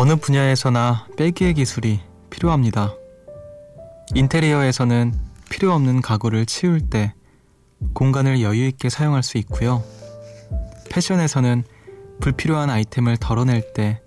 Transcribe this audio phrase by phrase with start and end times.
[0.00, 1.98] 어느 분야에서나 빼기의 기술이
[2.30, 2.94] 필요합니다.
[4.14, 5.12] 인테리어에서는
[5.50, 7.14] 필요 없는 가구를 치울 때
[7.94, 9.82] 공간을 여유 있게 사용할 수 있고요.
[10.88, 11.64] 패션에서는
[12.20, 14.00] 불필요한 아이템을 덜어낼 때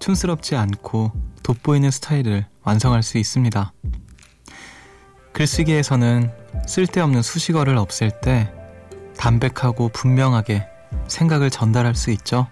[0.00, 1.12] 촌스럽지 않고
[1.44, 3.72] 돋보이는 스타일을 완성할 수 있습니다.
[5.30, 6.32] 글쓰기에서는
[6.66, 8.52] 쓸데없는 수식어를 없앨 때
[9.16, 10.66] 담백하고 분명하게
[11.06, 12.48] 생각을 전달할 수 있죠.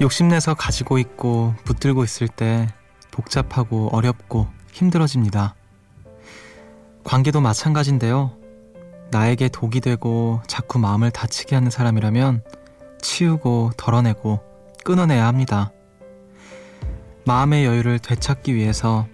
[0.00, 2.68] 욕심내서 가지고 있고 붙들고 있을 때
[3.10, 5.54] 복잡하고 어렵고 힘들어집니다.
[7.04, 8.36] 관계도 마찬가지인데요.
[9.10, 12.42] 나에게 독이 되고 자꾸 마음을 다치게 하는 사람이라면
[13.00, 14.40] 치우고 덜어내고
[14.84, 15.72] 끊어내야 합니다.
[17.24, 19.06] 마음의 여유를 되찾기 위해서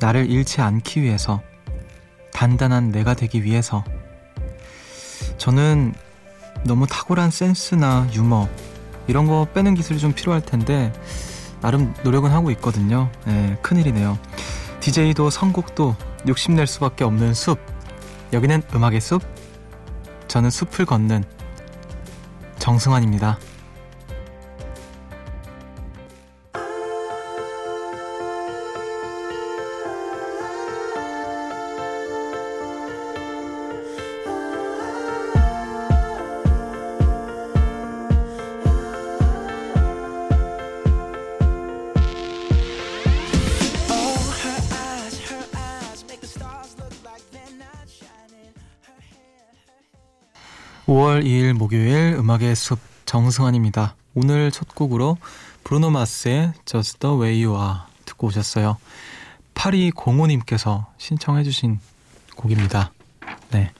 [0.00, 1.40] 나를 잃지 않기 위해서
[2.32, 3.84] 단단한 내가 되기 위해서
[5.38, 5.94] 저는
[6.64, 8.48] 너무 탁월한 센스나 유머
[9.06, 10.92] 이런 거 빼는 기술이 좀 필요할 텐데
[11.60, 13.10] 나름 노력은 하고 있거든요.
[13.24, 14.18] 네, 큰일이네요.
[14.80, 15.96] DJ도 선곡도
[16.28, 17.58] 욕심낼 수밖에 없는 숲.
[18.32, 19.22] 여기는 음악의 숲.
[20.28, 21.24] 저는 숲을 걷는
[22.58, 23.38] 정승환입니다.
[50.96, 53.94] 5월 2일 목요일 음악의 숲 정승환입니다.
[54.14, 55.18] 오늘 첫 곡으로
[55.62, 58.78] 브루노 마스의 Just the Way You Are 듣고 오셨어요.
[59.52, 61.80] 8205님께서 신청해주신
[62.36, 62.92] 곡입니다.
[63.50, 63.70] 네.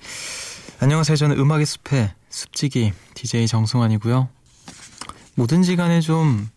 [0.78, 1.16] 안녕하세요.
[1.16, 4.28] 저는 음악의 숲의 숲지기 DJ 정승환이고요.
[5.36, 6.50] 뭐든지 간에 좀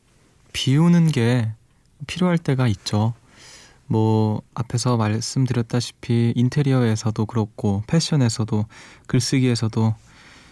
[0.52, 1.50] 비우는 게
[2.06, 3.14] 필요할 때가 있죠.
[3.88, 8.66] 뭐 앞에서 말씀드렸다시피 인테리어에서도 그렇고 패션에서도
[9.08, 9.96] 글쓰기에서도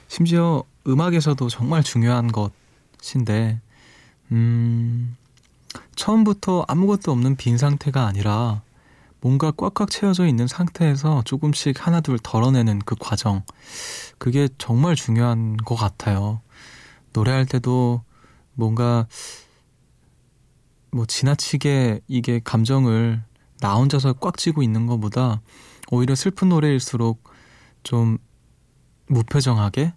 [0.08, 3.60] 심지어 음악에서도 정말 중요한 것인데,
[4.32, 5.16] 음,
[5.96, 8.62] 처음부터 아무것도 없는 빈 상태가 아니라
[9.20, 13.44] 뭔가 꽉꽉 채워져 있는 상태에서 조금씩 하나둘 덜어내는 그 과정.
[14.18, 16.42] 그게 정말 중요한 것 같아요.
[17.14, 18.04] 노래할 때도
[18.54, 19.08] 뭔가
[20.92, 23.22] 뭐 지나치게 이게 감정을
[23.60, 25.42] 나 혼자서 꽉 쥐고 있는 것보다
[25.90, 27.24] 오히려 슬픈 노래일수록
[27.84, 28.18] 좀
[29.08, 29.94] 무표정하게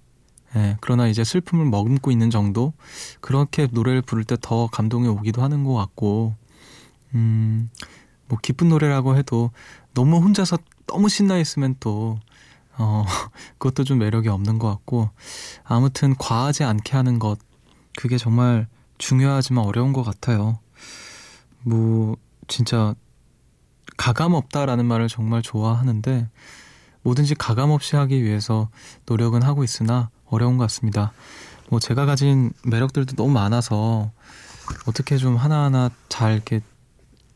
[0.56, 2.72] 예, 그러나 이제 슬픔을 머금고 있는 정도
[3.20, 6.34] 그렇게 노래를 부를 때 더 감동이 오기도 하는 것 같고
[7.14, 7.70] 음,
[8.28, 9.50] 뭐 기쁜 노래라고 해도
[9.94, 12.18] 너무 혼자서 너무 신나 있으면 또
[12.78, 13.04] 어,
[13.58, 15.10] 그것도 좀 매력이 없는 것 같고
[15.64, 17.38] 아무튼 과하지 않게 하는 것
[17.96, 18.66] 그게 정말
[18.98, 20.58] 중요하지만 어려운 것 같아요.
[21.62, 22.16] 뭐
[22.48, 22.94] 진짜
[23.96, 26.28] 가감 없다라는 말을 정말 좋아하는데
[27.02, 28.68] 뭐든지 가감 없이 하기 위해서
[29.06, 31.12] 노력은 하고 있으나 어려운 것 같습니다.
[31.68, 34.10] 뭐 제가 가진 매력들도 너무 많아서
[34.86, 36.60] 어떻게 좀 하나하나 잘 이렇게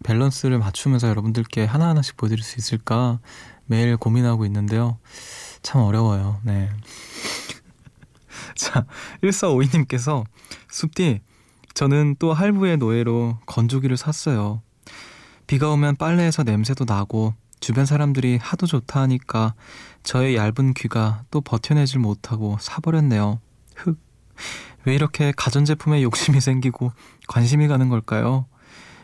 [0.03, 3.21] 밸런스를 맞추면서 여러분들께 하나하나씩 보여드릴 수 있을까
[3.67, 4.99] 매일 고민하고 있는데요.
[5.63, 6.41] 참 어려워요.
[6.43, 6.69] 네.
[8.55, 8.87] 자,
[9.23, 10.25] 1452님께서
[10.69, 11.21] 숲디,
[11.73, 14.63] 저는 또 할부의 노예로 건조기를 샀어요.
[15.47, 19.55] 비가 오면 빨래해서 냄새도 나고 주변 사람들이 하도 좋다 하니까
[20.03, 23.41] 저의 얇은 귀가 또 버텨내질 못하고 사버렸네요.
[23.75, 23.99] 흑.
[24.85, 26.93] 왜 이렇게 가전제품에 욕심이 생기고
[27.27, 28.45] 관심이 가는 걸까요?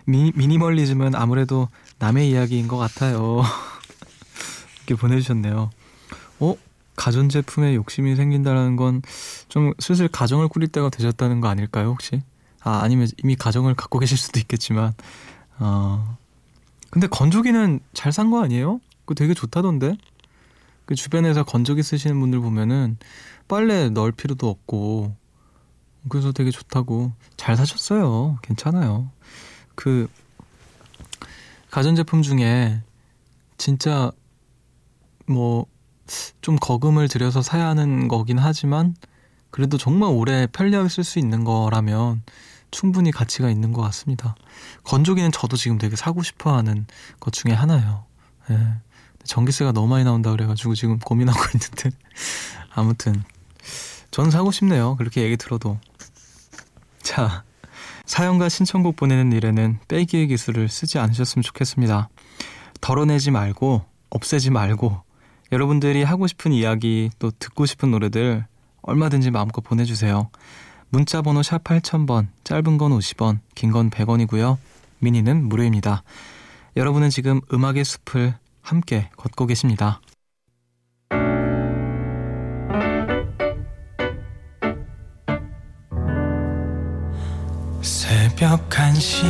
[0.04, 1.68] 미, 미니멀리즘은 아무래도
[2.00, 3.40] 남의 이야기인 것 같아요.
[4.86, 5.70] 이렇게 보내주셨네요.
[6.40, 6.54] 어?
[6.96, 9.00] 가전제품에 욕심이 생긴다는 건
[9.48, 12.20] 좀 슬슬 가정을 꾸릴 때가 되셨다는 거 아닐까요, 혹시?
[12.62, 14.92] 아, 아니면 이미 가정을 갖고 계실 수도 있겠지만,
[15.58, 16.18] 어,
[16.90, 18.80] 근데 건조기는 잘 산 거 아니에요?
[19.04, 19.96] 그거 되게 좋다던데?
[20.86, 22.96] 그 주변에서 건조기 쓰시는 분들 보면은
[23.48, 25.14] 빨래 넣을 필요도 없고
[26.08, 28.38] 그래서 되게 좋다고 잘 사셨어요.
[28.42, 29.10] 괜찮아요.
[29.74, 30.08] 그
[31.70, 32.82] 가전제품 중에
[33.58, 34.10] 진짜
[35.26, 35.66] 뭐
[36.40, 38.96] 좀 거금을 들여서 사야 하는 거긴 하지만
[39.50, 42.22] 그래도 정말 오래 편리하게 쓸 수 있는 거라면
[42.70, 44.34] 충분히 가치가 있는 것 같습니다.
[44.84, 46.86] 건조기는 저도 지금 되게 사고 싶어 하는
[47.18, 48.04] 것 중에 하나예요.
[48.50, 48.58] 예.
[49.24, 51.90] 전기세가 너무 많이 나온다 그래가지고 지금 고민하고 있는데.
[52.74, 53.22] 아무튼,
[54.10, 54.96] 저는 사고 싶네요.
[54.96, 55.78] 그렇게 얘기 들어도.
[57.02, 57.44] 자,
[58.06, 62.08] 사연과 신청곡 보내는 일에는 빼기의 기술을 쓰지 않으셨으면 좋겠습니다.
[62.80, 65.02] 덜어내지 말고, 없애지 말고,
[65.52, 68.46] 여러분들이 하고 싶은 이야기 또 듣고 싶은 노래들
[68.82, 70.30] 얼마든지 마음껏 보내주세요.
[70.90, 74.58] 문자 번호 샵 8000번, 짧은 건 50원, 긴 건 100원이고요.
[74.98, 76.02] 미니는 무료입니다.
[76.76, 80.00] 여러분은 지금 음악의 숲을 함께 걷고 계십니다.
[87.82, 89.24] 새벽 1시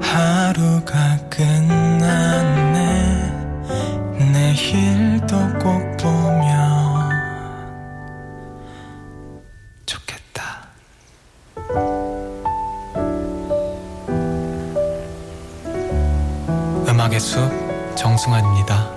[0.00, 2.51] 하루가 끝났
[17.22, 17.38] 숲
[17.94, 18.91] 정승환입니다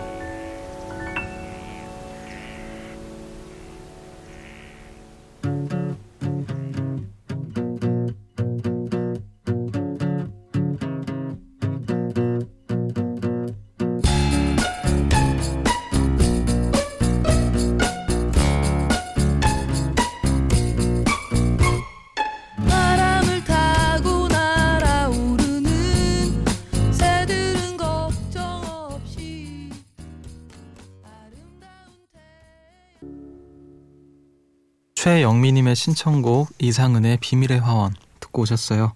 [35.05, 38.93] 최영미님의 신청곡 이상은의 비밀의 화원 듣고 오셨어요.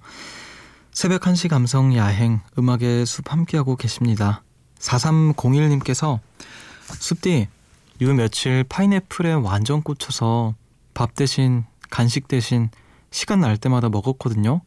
[0.91, 4.41] 새벽 1시 감성 야행 음악의 숲 함께하고 계십니다.
[4.79, 6.17] 4301님께서
[6.99, 7.47] 숲디
[8.01, 10.55] 요 며칠 파인애플에 완전 꽂혀서
[10.95, 12.71] 밥 대신 간식 대신
[13.11, 14.61] 시간 날 때마다 먹었거든요.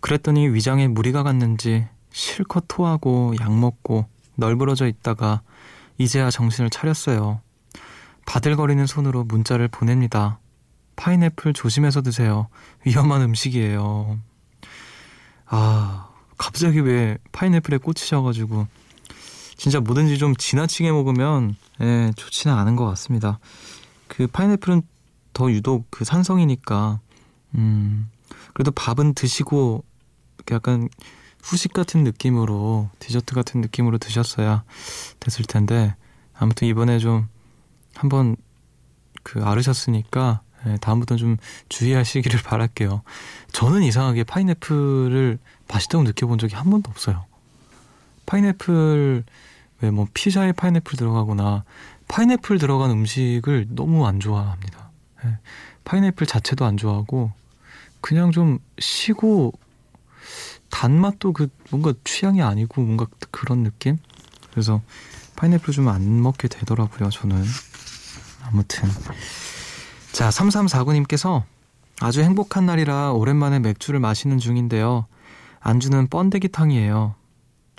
[0.00, 5.42] 그랬더니 위장에 무리가 갔는지 실컷 토하고 약 먹고 널브러져 있다가
[5.98, 7.42] 이제야 정신을 차렸어요.
[8.24, 10.38] 바들거리는 손으로 문자를 보냅니다.
[11.02, 12.46] 파인애플 조심해서 드세요.
[12.86, 14.20] 위험한 음식이에요.
[15.46, 16.08] 아,
[16.38, 18.68] 갑자기 왜 파인애플에 꽂히셔가지고
[19.56, 23.40] 진짜 뭐든지 좀 지나치게 먹으면 예, 좋지는 않은 것 같습니다.
[24.06, 24.82] 그 파인애플은
[25.32, 27.00] 더 유독 그 산성이니까
[27.56, 28.08] 음
[28.54, 29.82] 그래도 밥은 드시고
[30.52, 30.88] 약간
[31.42, 34.62] 후식 같은 느낌으로 디저트 같은 느낌으로 드셨어야
[35.18, 35.96] 됐을 텐데
[36.32, 37.26] 아무튼 이번에 좀
[37.94, 38.36] 한번
[39.24, 41.36] 그 앓으셨으니까 네, 다음부터는 좀
[41.68, 43.02] 주의하시기를 바랄게요.
[43.52, 45.38] 저는 이상하게 파인애플을
[45.68, 47.24] 맛있다고 느껴본 적이 한 번도 없어요.
[48.26, 49.24] 파인애플
[49.80, 51.64] 왜 뭐 피자에 파인애플 들어가거나
[52.06, 54.90] 파인애플 들어간 음식을 너무 안 좋아합니다.
[55.24, 55.38] 네,
[55.84, 57.32] 파인애플 자체도 안 좋아하고
[58.00, 59.52] 그냥 좀 시고
[60.70, 63.98] 단맛도 그 뭔가 취향이 아니고 뭔가 그런 느낌?
[64.52, 64.82] 그래서
[65.34, 67.42] 파인애플 좀 안 먹게 되더라고요, 저는.
[68.44, 68.88] 아무튼
[70.12, 71.42] 자, 3349님께서
[72.00, 75.06] 아주 행복한 날이라 오랜만에 맥주를 마시는 중인데요.
[75.60, 77.14] 안주는 번데기탕이에요.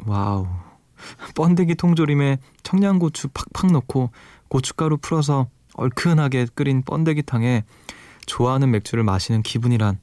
[0.06, 0.48] 와우.
[1.36, 4.10] 번데기 통조림에 청양고추 팍팍 넣고
[4.48, 7.66] 고춧가루 풀어서 얼큰하게 끓인 번데기탕에
[8.26, 10.00] 좋아하는 맥주를 마시는 기분이란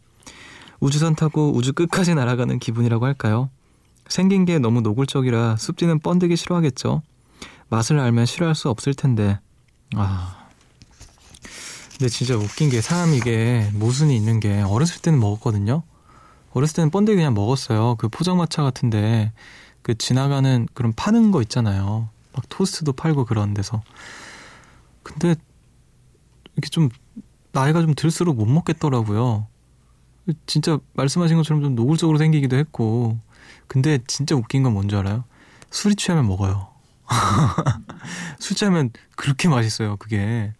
[0.79, 3.51] 우주선 타고 우주 끝까지 날아가는 기분이라고 할까요?
[4.09, 7.03] 생긴 게 너무 노골적이라 습지는 번데기 싫어하겠죠?
[7.69, 9.39] 맛을 알면 싫어할 수 없을 텐데.
[9.95, 10.40] 아,
[12.01, 15.83] 근데 진짜 웃긴 게 사람 이게 모순이 있는 게 어렸을 때는 먹었거든요.
[16.55, 17.97] 어렸을 때는 번데기 그냥 먹었어요.
[17.97, 19.35] 그 포장마차 같은데
[19.83, 22.09] 그 지나가는 그런 파는 거 있잖아요.
[22.33, 23.83] 막 토스트도 팔고 그런 데서.
[25.03, 25.35] 근데
[26.57, 26.89] 이렇게 좀
[27.53, 29.47] 나이가 좀 들수록 못 먹겠더라고요.
[30.47, 33.19] 진짜 말씀하신 것처럼 좀 노골적으로 생기기도 했고.
[33.67, 35.25] 근데 진짜 웃긴 건 뭔지 알아요?
[35.71, 36.69] 술이 취하면 먹어요.
[38.41, 40.55] 술 취하면 그렇게 맛있어요, 그게.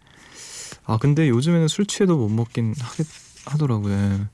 [0.85, 3.07] 아 근데 요즘에는 술 취해도 못 먹긴 하겠,
[3.45, 4.27] 하더라고요.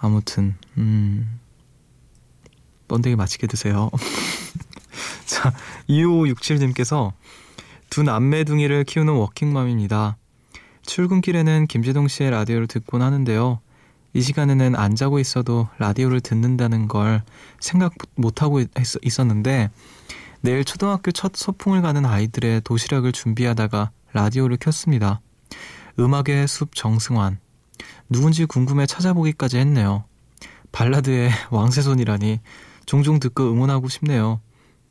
[0.00, 1.40] 아무튼 음
[2.86, 3.90] 번데기 맛있게 드세요.
[5.26, 5.52] 자
[5.88, 7.12] 2567님께서
[7.90, 10.16] 두 남매둥이를 키우는 워킹맘입니다.
[10.82, 13.60] 출근길에는 김재동 씨의 라디오를 듣곤 하는데요.
[14.14, 17.22] 이 시간에는 안 자고 있어도 라디오를 듣는다는 걸
[17.60, 18.62] 생각 못하고
[19.02, 19.70] 있었는데
[20.40, 25.20] 내일 초등학교 첫 소풍을 가는 아이들의 도시락을 준비하다가 라디오를 켰습니다.
[25.98, 27.38] 음악의 숲 정승환.
[28.08, 30.04] 누군지 궁금해 찾아보기까지 했네요.
[30.72, 32.40] 발라드의 왕세손이라니
[32.86, 34.40] 종종 듣고 응원하고 싶네요.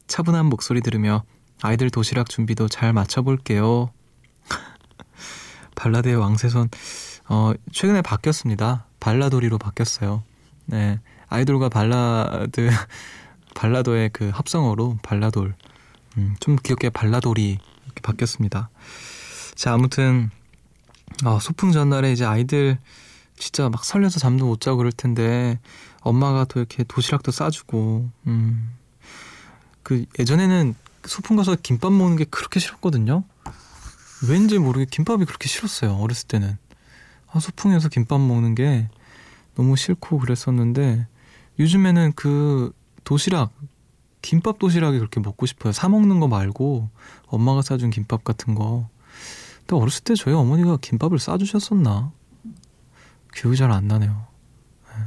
[0.07, 1.23] 차분한 목소리 들으며
[1.61, 3.91] 아이들 도시락 준비도 잘 맞춰볼게요.
[5.75, 6.69] 발라드의 왕세손,
[7.29, 8.85] 어, 최근에 바뀌었습니다.
[8.99, 10.23] 발라도리로 바뀌었어요.
[10.65, 10.99] 네.
[11.29, 12.69] 아이돌과 발라드,
[13.55, 15.55] 발라도의 그 합성어로 발라돌.
[16.17, 18.69] 음, 좀 귀엽게 발라돌이 이렇게 바뀌었습니다.
[19.55, 20.29] 자, 아무튼
[21.23, 22.77] 아, 소풍 전날에 이제 아이들
[23.37, 25.59] 진짜 막 설레서 잠도 못 자고 그럴 텐데
[26.01, 28.71] 엄마가 또 이렇게 도시락도 싸주고 음.
[29.83, 33.23] 그 예전에는 소풍 가서 김밥 먹는 게 그렇게 싫었거든요.
[34.27, 35.95] 왠지 모르게 김밥이 그렇게 싫었어요.
[35.95, 36.57] 어렸을 때는.
[37.31, 38.89] 아, 소풍에서 김밥 먹는 게
[39.55, 41.07] 너무 싫고 그랬었는데
[41.59, 42.71] 요즘에는 그
[43.03, 43.51] 도시락
[44.21, 45.71] 김밥 도시락이 그렇게 먹고 싶어요.
[45.71, 46.89] 사 먹는 거 말고
[47.27, 48.89] 엄마가 싸준 김밥 같은 거.
[49.67, 52.12] 근데 어렸을 때 저희 어머니가 김밥을 싸주셨었나?
[53.36, 54.25] 기억이 잘 안 나네요.
[54.89, 55.03] 네.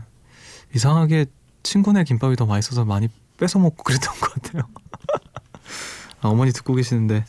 [0.75, 1.26] 이상하게
[1.62, 4.62] 친구네 김밥이 더 맛있어서 많이 뺏어 먹고 그랬던 것 같아요.
[6.21, 7.25] 아, 어머니 듣고 계시는데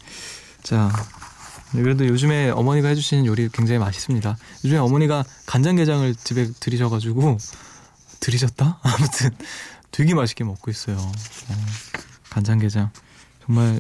[0.61, 0.91] 자
[1.71, 4.38] 그래도 요즘에 어머니가 해주시는 요리 굉장히 맛있습니다.
[4.65, 7.38] 요즘에 어머니가 간장게장을 집에 들이셔가지고
[8.19, 8.79] 들이셨다?
[8.83, 9.29] 아무튼
[9.91, 10.97] 되게 맛있게 먹고 있어요.
[10.97, 11.55] 어,
[12.29, 12.91] 간장게장
[13.45, 13.79] 정말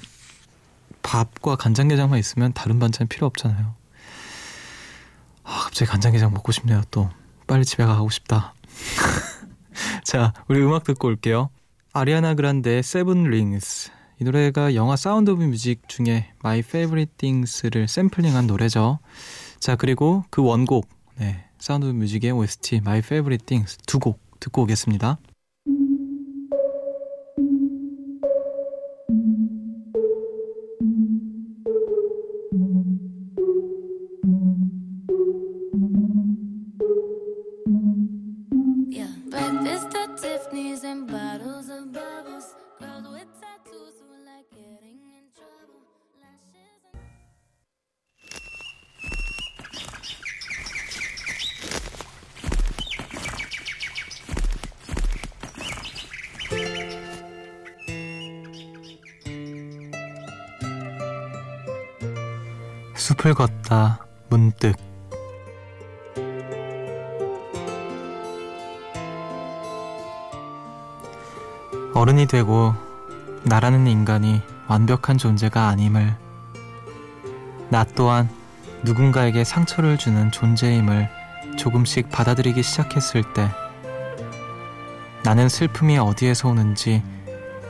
[1.03, 3.75] 밥과 간장게장만 있으면 다른 반찬 필요 없잖아요.
[5.43, 6.81] 아, 갑자기 간장게장 먹고 싶네요.
[6.91, 7.09] 또
[7.47, 8.53] 빨리 집에 가고 싶다.
[10.03, 11.49] 자, 우리 음악 듣고 올게요.
[11.93, 13.89] 아리아나 그란데 Seven Rings
[14.19, 18.99] 이 노래가 영화 Sound of Music 중에 My Favorite Things를 샘플링한 노래죠.
[19.59, 24.61] 자 그리고 그 원곡 네, Sound of Music의 OST My Favorite Things 두 곡 듣고
[24.63, 25.17] 오겠습니다.
[63.21, 64.75] 숲을 걷다 문득
[71.93, 72.73] 어른이 되고
[73.43, 76.15] 나라는 인간이 완벽한 존재가 아님을
[77.69, 78.27] 나 또한
[78.83, 81.07] 누군가에게 상처를 주는 존재임을
[81.57, 83.49] 조금씩 받아들이기 시작했을 때
[85.23, 87.03] 나는 슬픔이 어디에서 오는지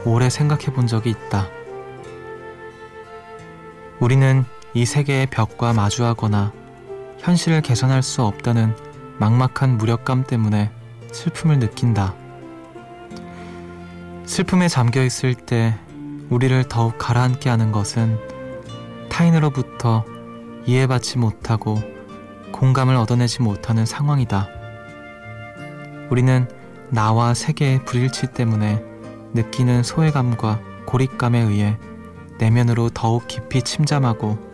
[0.06, 1.48] 오래 생각해 본 적이 있다.
[4.00, 6.54] 우리는 이 세계의 벽과 마주하거나
[7.20, 8.74] 현실을 개선할 수 없다는
[9.20, 10.72] 막막한 무력감 때문에
[11.12, 12.16] 슬픔을 느낀다.
[14.26, 15.78] 슬픔에 잠겨 있을 때
[16.30, 18.18] 우리를 더욱 가라앉게 하는 것은
[19.10, 20.06] 타인으로부터
[20.66, 21.82] 이해받지 못하고
[22.54, 24.48] 공감을 얻어내지 못하는 상황이다.
[26.10, 26.48] 우리는
[26.90, 28.82] 나와 세계의 불일치 때문에
[29.34, 31.78] 느끼는 소외감과 고립감에 의해
[32.38, 34.51] 내면으로 더욱 깊이 침잠하고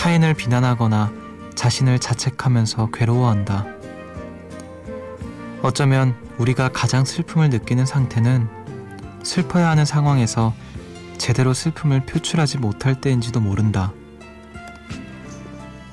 [0.00, 1.12] 타인을 비난하거나
[1.54, 3.66] 자신을 자책하면서 괴로워한다.
[5.60, 8.48] 어쩌면 우리가 가장 슬픔을 느끼는 상태는
[9.22, 10.54] 슬퍼야 하는 상황에서
[11.18, 13.92] 제대로 슬픔을 표출하지 못할 때인지도 모른다.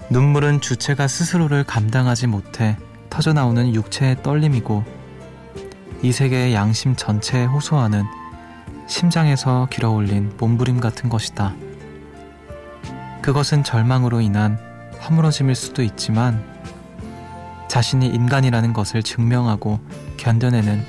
[0.09, 2.77] 눈물은 주체가 스스로를 감당하지 못해
[3.09, 4.85] 터져나오는 육체의 떨림이고
[6.01, 8.05] 이 세계의 양심 전체에 호소하는
[8.87, 11.66] 심장에서 길어올린 몸부림 같은 것이다.
[13.27, 14.57] 그것은 절망으로 인한
[15.01, 16.41] 허물어짐일 수도 있지만
[17.67, 19.81] 자신이 인간이라는 것을 증명하고
[20.15, 20.85] 견뎌내는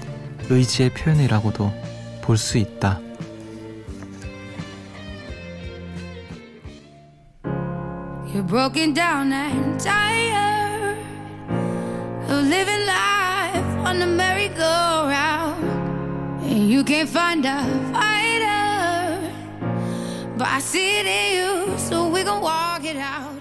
[0.48, 1.72] 의지의 표현이라고도
[2.22, 3.00] 볼 수 있다.
[8.32, 10.96] You're broken down and tired
[12.28, 15.64] of living life on the merry-go-round,
[16.44, 19.32] and you can't find a fighter,
[20.38, 21.77] but I see it in you.
[21.88, 23.40] So we gon' walk it out.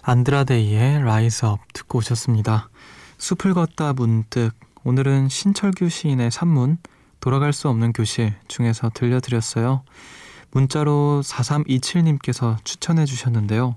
[0.00, 2.70] 안드라데이의 라이즈 업 듣고 오셨습니다.
[3.18, 4.52] 숲을 걷다 문득
[4.84, 6.78] 오늘은 신철규 시인의 산문
[7.20, 9.82] 돌아갈 수 없는 교실 중에서 들려드렸어요.
[10.50, 13.76] 문자로 4327님께서 추천해 주셨는데요.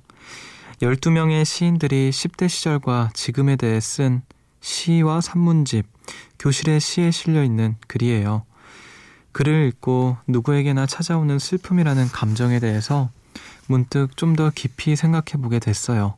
[0.82, 4.22] 12명의 시인들이 10대 시절과 지금에 대해 쓴
[4.62, 5.86] 시와 산문집,
[6.39, 8.46] 교실에 시에 실려 있는 글이에요.
[9.34, 13.10] 글을 읽고 누구에게나 찾아오는 슬픔이라는 감정에 대해서
[13.68, 16.16] 문득 좀 더 깊이 생각해 보게 됐어요.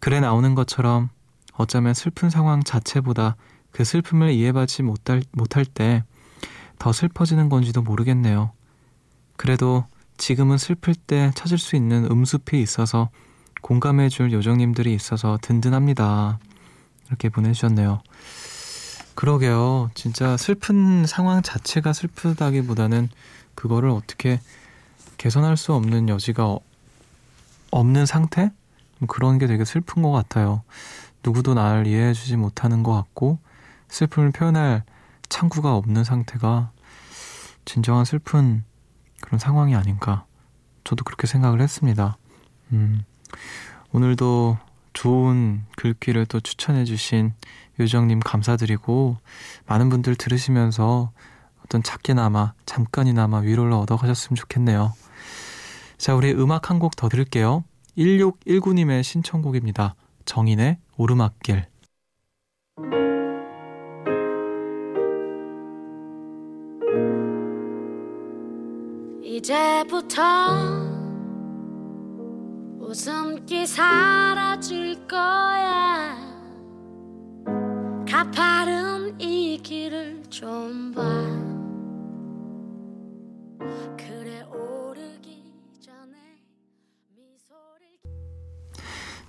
[0.00, 1.10] 글에 나오는 것처럼
[1.54, 3.36] 어쩌면 슬픈 상황 자체보다
[3.72, 6.02] 그 슬픔을 이해받지 못할, 못할 때
[6.78, 8.52] 더 슬퍼지는 건지도 모르겠네요.
[9.36, 9.84] 그래도
[10.16, 13.10] 지금은 슬플 때 찾을 수 있는 음숲이 있어서
[13.62, 16.38] 공감해 줄 요정님들이 있어서 든든합니다.
[17.08, 18.00] 이렇게 보내주셨네요.
[19.18, 19.90] 그러게요.
[19.94, 23.08] 진짜 슬픈 상황 자체가 슬프다기보다는
[23.56, 24.38] 그거를 어떻게
[25.16, 26.56] 개선할 수 없는 여지가
[27.72, 28.52] 없는 상태?
[29.08, 30.62] 그런 게 되게 슬픈 것 같아요.
[31.24, 33.40] 누구도 나를 이해해주지 못하는 것 같고,
[33.88, 34.84] 슬픔을 표현할
[35.28, 36.70] 창구가 없는 상태가
[37.64, 38.62] 진정한 슬픈
[39.20, 40.26] 그런 상황이 아닌가.
[40.84, 42.18] 저도 그렇게 생각을 했습니다.
[42.70, 43.02] 음,
[43.90, 44.58] 오늘도
[44.92, 47.32] 좋은 글귀를 또 추천해주신
[47.78, 49.16] 요정님 감사드리고,
[49.66, 51.10] 많은 분들 들으시면서
[51.64, 54.92] 어떤 작게나마, 잠깐이나마 위로를 얻어가셨으면 좋겠네요.
[55.98, 57.64] 자, 우리 음악 한 곡 더 들을게요.
[57.96, 59.94] 1619님의 신청곡입니다.
[60.24, 61.66] 정인의 오르막길.
[69.22, 70.22] 이제부터
[72.80, 76.27] 웃음기 사라질 거야
[78.10, 81.02] 가파른 이 길을 좀 봐.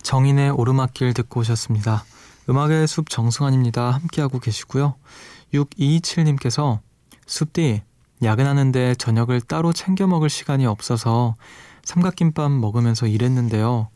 [0.02, 2.04] 정인의 오르막길 듣고 오셨습니다.
[2.50, 3.92] 음악의 숲 정승환입니다.
[3.92, 4.96] 함께하고 계시고요.
[5.54, 6.80] 6227님께서
[7.28, 7.84] 숲디
[8.24, 11.36] 야근하는데 저녁을 따로 챙겨 먹을 시간이 없어서
[11.84, 13.90] 삼각김밥 먹으면서 일했는데요.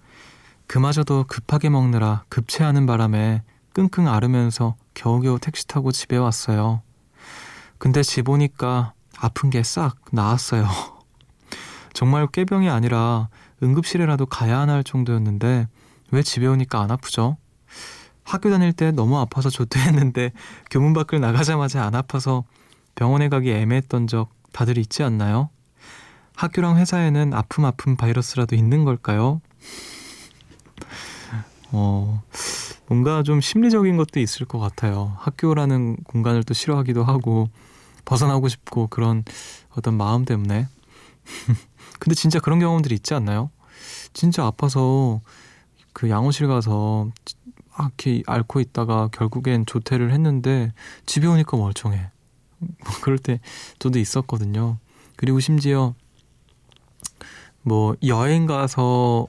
[0.67, 3.41] 그마저도 급하게 먹느라 급체하는 바람에
[3.73, 6.81] 끙끙 앓으면서 겨우겨우 택시 타고 집에 왔어요.
[7.77, 10.67] 근데 집 오니까 아픈 게 싹 나았어요.
[11.93, 13.29] 정말 꾀병이 아니라
[13.61, 15.67] 응급실에라도 가야 하나 정도였는데
[16.11, 17.37] 왜 집에 오니까 안 아프죠?
[18.23, 20.31] 학교 다닐 때 너무 아파서 조퇴했는데
[20.71, 22.43] 교문 밖을 나가자마자 안 아파서
[22.95, 25.49] 병원에 가기 애매했던 적 다들 있지 않나요?
[26.35, 29.41] 학교랑 회사에는 아픔 아픔 바이러스라도 있는 걸까요?
[31.71, 32.21] 어,
[32.87, 35.15] 뭔가 좀 심리적인 것도 있을 것 같아요.
[35.19, 37.49] 학교라는 공간을 또 싫어하기도 하고,
[38.05, 39.23] 벗어나고 싶고, 그런
[39.69, 40.67] 어떤 마음 때문에.
[41.99, 43.49] 근데 진짜 그런 경험들이 있지 않나요?
[44.13, 45.21] 진짜 아파서
[45.93, 47.09] 그 양호실 가서
[47.77, 50.73] 막 이렇게 앓고 있다가 결국엔 조퇴를 했는데
[51.05, 52.11] 집에 오니까 멀쩡해.
[52.59, 53.39] 뭐 그럴 때
[53.79, 54.77] 저도 있었거든요.
[55.15, 55.93] 그리고 심지어
[57.61, 59.27] 뭐 여행 가서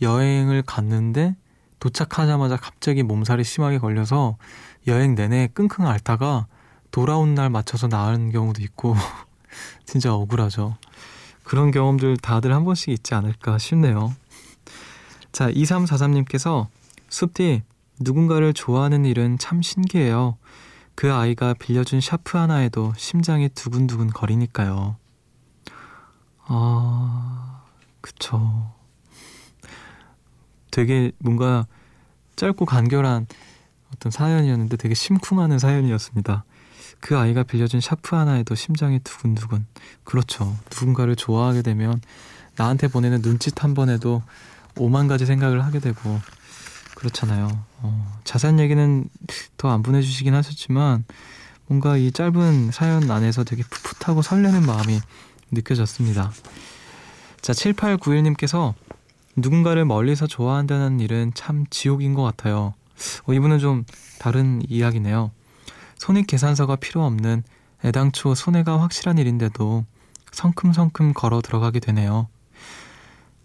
[0.00, 1.36] 여행을 갔는데
[1.78, 4.36] 도착하자마자 갑자기 몸살이 심하게 걸려서
[4.86, 6.46] 여행 내내 끙끙 앓다가
[6.90, 8.94] 돌아온 날 맞춰서 나은 경우도 있고
[9.84, 10.76] 진짜 억울하죠.
[11.44, 14.14] 그런 경험들 다들 한 번씩 있지 않을까 싶네요.
[15.32, 16.66] 자, 2343님께서
[17.08, 17.62] 숲디
[18.00, 20.36] 누군가를 좋아하는 일은 참 신기해요.
[20.94, 24.96] 그 아이가 빌려준 샤프 하나에도 심장이 두근두근 거리니까요.
[26.46, 27.62] 아,
[28.00, 28.72] 그쵸.
[30.78, 31.66] 되게 뭔가
[32.36, 33.26] 짧고 간결한
[33.92, 36.44] 어떤 사연이었는데 되게 심쿵하는 사연이었습니다.
[37.00, 39.66] 그 아이가 빌려준 샤프 하나에도 심장이 두근두근.
[40.04, 40.56] 그렇죠.
[40.70, 42.00] 누군가를 좋아하게 되면
[42.54, 44.22] 나한테 보내는 눈짓 한 번에도
[44.76, 46.20] 오만 가지 생각을 하게 되고
[46.94, 47.48] 그렇잖아요.
[47.78, 49.08] 어, 자세한 얘기는
[49.56, 51.04] 더 안 보내주시긴 하셨지만
[51.66, 55.00] 뭔가 이 짧은 사연 안에서 되게 풋풋하고 설레는 마음이
[55.50, 56.30] 느껴졌습니다.
[57.40, 58.74] 자, 7891님께서
[59.40, 62.74] 누군가를 멀리서 좋아한다는 일은 참 지옥인 것 같아요.
[63.26, 63.84] 어, 이분은 좀
[64.18, 65.30] 다른 이야기네요.
[65.96, 67.42] 손익 계산서가 필요 없는
[67.84, 69.84] 애당초 손해가 확실한 일인데도
[70.32, 72.28] 성큼성큼 걸어 들어가게 되네요.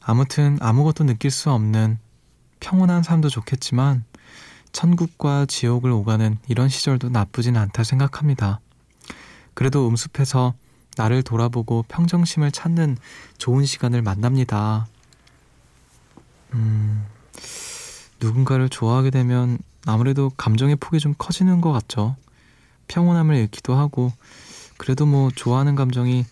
[0.01, 1.97] 아무튼 아무것도 느낄 수 없는
[2.59, 4.03] 평온한 삶도 좋겠지만
[4.71, 8.59] 천국과 지옥을 오가는 이런 시절도 나쁘진 않다 생각합니다.
[9.53, 10.55] 그래도 음습해서
[10.97, 12.97] 나를 돌아보고 평정심을 찾는
[13.37, 14.87] 좋은 시간을 만납니다.
[16.53, 17.05] 음,
[18.19, 22.15] 누군가를 좋아하게 되면 아무래도 감정의 폭이 좀 커지는 것 같죠.
[22.87, 24.11] 평온함을 잃기도 하고,
[24.77, 26.25] 그래도 뭐 좋아하는 감정이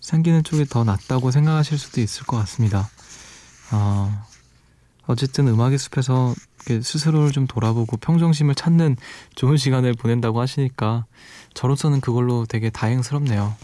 [0.00, 2.88] 생기는 쪽이 더 낫다고 생각하실 수도 있을 것 같습니다.
[3.72, 4.26] 어,
[5.06, 6.34] 어쨌든 음악의 숲에서
[6.66, 8.96] 스스로를 좀 돌아보고 평정심을 찾는
[9.34, 11.04] 좋은 시간을 보낸다고 하시니까
[11.52, 13.54] 저로서는 그걸로 되게 다행스럽네요.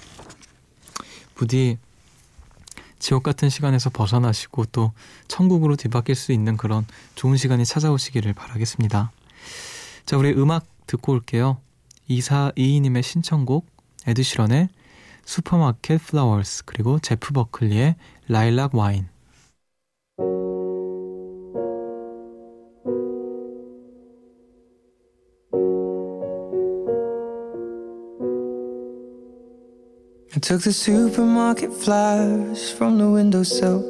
[1.35, 1.79] 부디
[3.01, 4.93] 지옥 같은 시간에서 벗어나시고 또
[5.27, 6.87] 천국으로 뒤바뀔 수 있는 그런
[7.17, 9.11] 좋은 시간이 찾아오시기를 바라겠습니다.
[10.07, 11.59] 자, 우리 음악 듣고 올게요.
[12.09, 13.67] 2422님의 신청곡
[14.07, 14.69] 에드시런의
[15.25, 17.97] 슈퍼마켓 플라워스 그리고 제프 버클리의
[18.29, 19.09] 라일락 와인
[30.51, 33.85] took the supermarket flyers from the windowsill.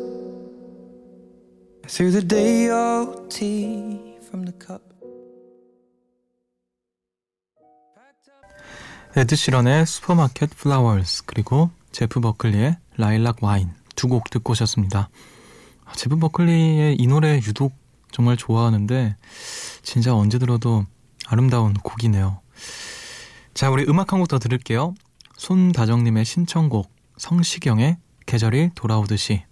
[1.89, 4.83] Threw the day old tea from the cup.
[9.17, 15.09] 에드 시런의 Supermarket Flowers 그리고 제프 버클리의 Lilac Wine 두 곡 듣고 오셨습니다.
[15.87, 17.73] 아, 제프 버클리의 이 노래 유독
[18.13, 19.17] 정말 좋아하는데
[19.83, 20.85] 진짜 언제 들어도
[21.27, 22.43] 아름다운 곡이네요.
[23.55, 24.95] 자, 우리 음악 한 곡 더 들을게요.
[25.41, 29.45] 손다정님의 신청곡 성시경의 계절이 돌아오듯이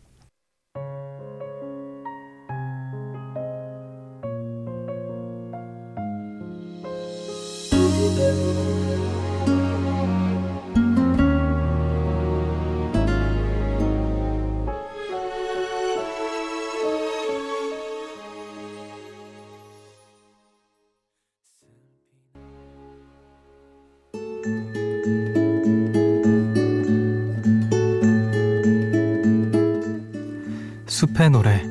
[31.19, 31.63] 숲의 노래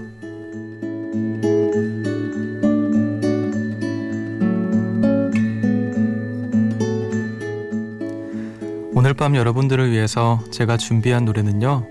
[8.93, 11.87] 오늘 밤 여러분들을 위해서 제가 준비한 노래는요.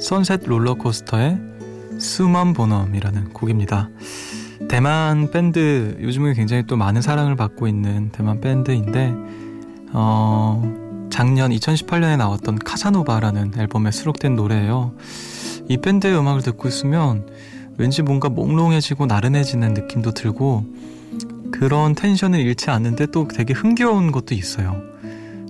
[0.00, 1.38] 선셋 롤러코스터의
[1.98, 3.88] 수먼 보넘이라는 곡입니다.
[4.68, 9.14] 대만 밴드 요즘에 굉장히 또 많은 사랑을 받고 있는 대만 밴드인데
[9.92, 14.94] 어, 작년 2018년에 나왔던 카사노바라는 앨범에 수록된 노래예요.
[15.68, 17.26] 이 밴드의 음악을 듣고 있으면
[17.78, 20.64] 왠지 뭔가 몽롱해지고 나른해지는 느낌도 들고
[21.52, 24.80] 그런 텐션을 잃지 않는데 또 되게 흥겨운 것도 있어요.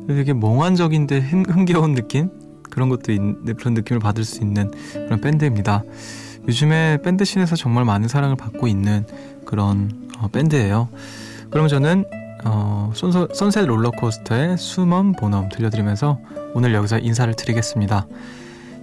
[0.07, 2.31] 되게 몽환적인데 흥겨운 느낌?
[2.71, 3.21] 그런 것도 있,
[3.57, 5.83] 그런 느낌을 받을 수 있는 그런 밴드입니다.
[6.47, 9.05] 요즘에 밴드 scene에서 정말 많은 사랑을 받고 있는
[9.45, 10.89] 그런 어, 밴드예요.
[11.51, 12.05] 그럼 저는
[12.45, 16.21] 어, 선서, Sunset Rollercoaster의 Summum Bonum 들려드리면서
[16.55, 18.07] 오늘 여기서 인사를 드리겠습니다.